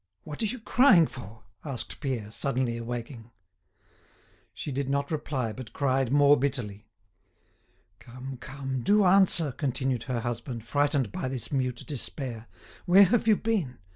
[0.23, 3.29] What are you crying for?" asked Pierre, suddenly awaking.
[4.51, 6.87] She did not reply, but cried more bitterly.
[7.99, 12.47] "Come, come, do answer," continued her husband, frightened by this mute despair.
[12.87, 13.77] "Where have you been?